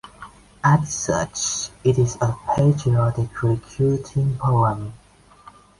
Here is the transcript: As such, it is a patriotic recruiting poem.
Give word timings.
As 0.63 0.91
such, 0.91 1.69
it 1.83 1.99
is 1.99 2.17
a 2.19 2.35
patriotic 2.55 3.43
recruiting 3.43 4.35
poem. 4.35 4.93